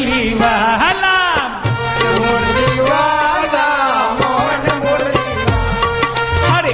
[0.00, 1.16] मुरली वाला
[2.20, 3.64] मुरली वाला
[4.20, 5.34] मोहन मुरली
[6.52, 6.72] अरे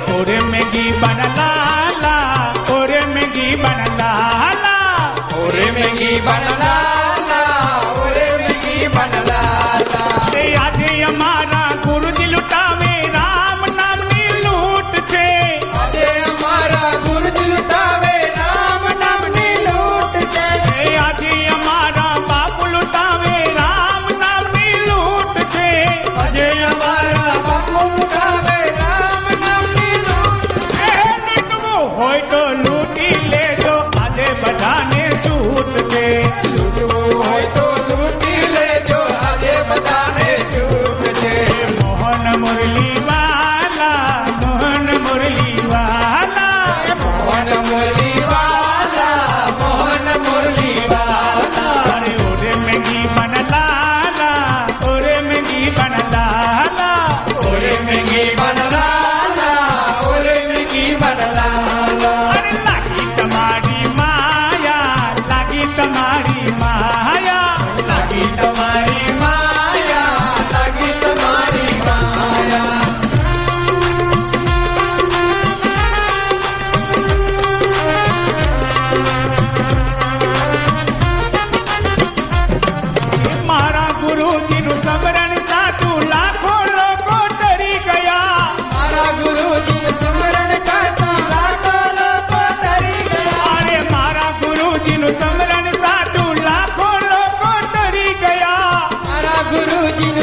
[1.02, 1.22] बन
[4.10, 4.76] लाला
[5.46, 6.12] और मेगी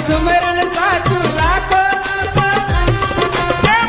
[0.05, 1.81] सुमरन साचू लाखो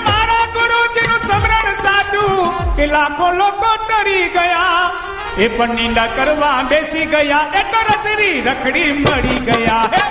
[0.07, 2.35] મારા ગુરુજીનું સ્મરણ સાચું
[2.77, 4.85] કે લાખો લોકો તરી ગયા
[5.39, 10.03] એ પણ નિંદા કરવા બેસી ગયા એ તો રસરી રખડી મળી ગયા હે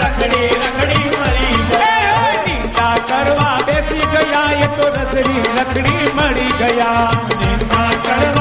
[0.00, 7.08] રખડી રખડી મળી ગયા નિંદા કરવા બેસી ગયા એ તો રસરી રખડી મળી ગયા
[7.40, 8.39] નિંદા કરવા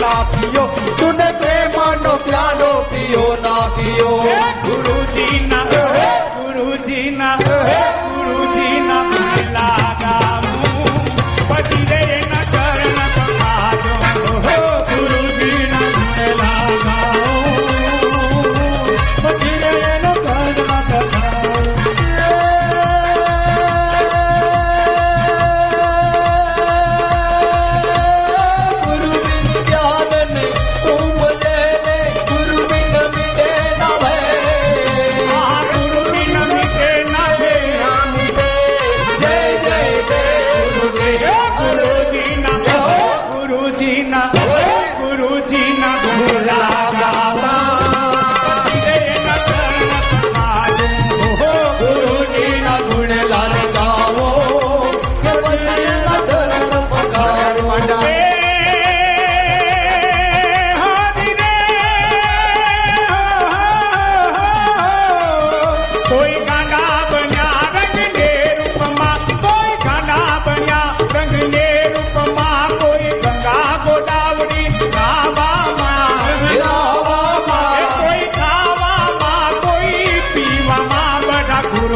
[0.00, 0.66] का पियो।
[0.96, 4.10] तूने प्रेमानो प्यालो पियो ना पियो।
[4.66, 5.99] गुरु जी ना।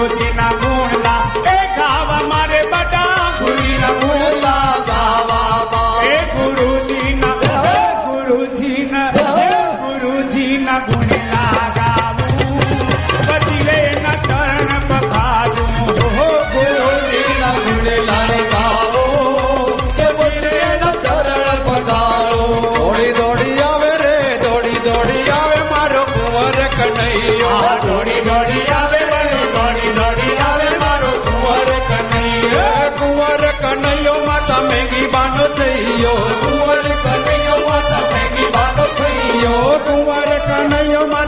[0.04, 0.53] 我的天呐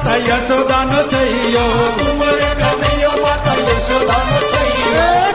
[0.06, 1.66] માતા યશોદાનો છૈયો
[3.22, 4.38] માતા યશોદાનો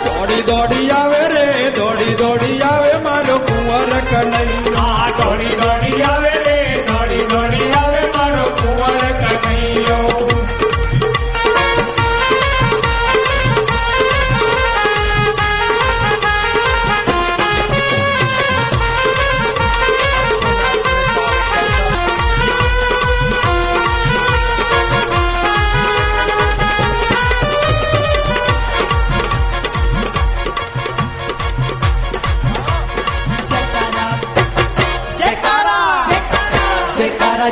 [0.05, 5.11] દોડી દોડી આવે રે દોડી દોડી આવે મારો કુંવર કનૈયો.
[5.19, 6.57] દોડી દોડી આવે રે
[6.89, 10.40] દોડી દોડી આવે મારો કુંવર કનૈયો.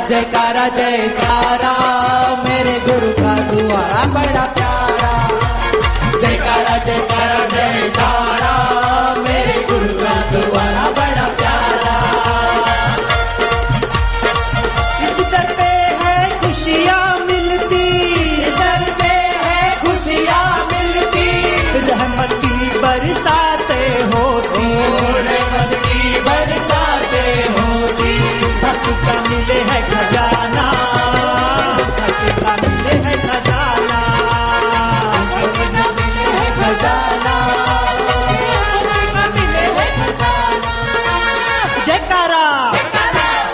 [0.09, 1.98] जयकारा जयकारा